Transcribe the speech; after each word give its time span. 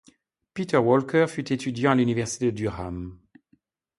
Peter 0.55 0.77
Walker 0.77 1.27
fut 1.27 1.53
étudiant 1.53 1.91
à 1.91 1.95
l'université 1.95 2.47
de 2.47 2.57
Durham. 2.57 3.19